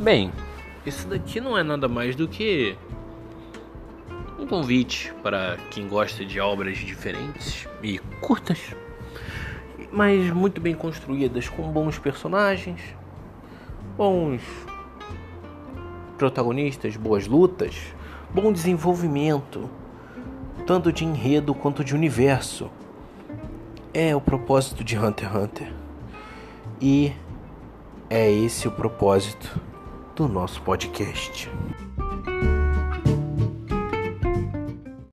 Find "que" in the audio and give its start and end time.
2.28-2.76